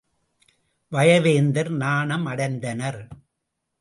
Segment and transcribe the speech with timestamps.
[0.91, 3.01] வயவேந்தர் நாணம் அடைந்தனர்.